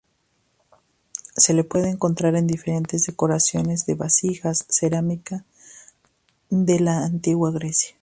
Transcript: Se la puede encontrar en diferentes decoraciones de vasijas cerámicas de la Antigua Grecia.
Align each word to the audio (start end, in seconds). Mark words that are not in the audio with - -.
Se 1.35 1.53
la 1.53 1.61
puede 1.61 1.87
encontrar 1.89 2.35
en 2.35 2.47
diferentes 2.47 3.05
decoraciones 3.05 3.85
de 3.85 3.93
vasijas 3.93 4.65
cerámicas 4.67 5.43
de 6.49 6.79
la 6.79 7.05
Antigua 7.05 7.51
Grecia. 7.51 7.95